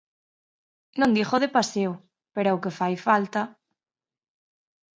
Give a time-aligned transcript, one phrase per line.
[0.99, 1.91] Non digo de paseo,
[2.33, 3.41] pero ao que fai falta...